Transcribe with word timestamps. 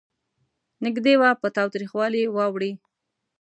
نږدې 0.83 1.13
وه 1.21 1.29
په 1.41 1.47
تاوتریخوالي 1.57 2.21
واوړي. 2.35 2.71